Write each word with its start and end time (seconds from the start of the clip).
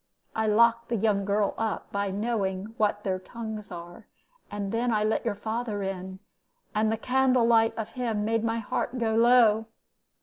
I 0.35 0.47
locked 0.47 0.89
the 0.89 0.95
young 0.95 1.25
girl 1.25 1.53
up, 1.59 1.91
by 1.91 2.09
knowing 2.09 2.73
what 2.77 3.03
their 3.03 3.19
tongues 3.19 3.71
are, 3.71 4.07
and 4.49 4.71
then 4.71 4.91
I 4.91 5.03
let 5.03 5.23
your 5.23 5.35
father 5.35 5.83
in, 5.83 6.17
and 6.73 6.91
the 6.91 6.97
candle 6.97 7.47
sight 7.49 7.75
of 7.77 7.89
him 7.89 8.25
made 8.25 8.43
my 8.43 8.57
heart 8.57 8.97
go 8.97 9.13
low. 9.13 9.67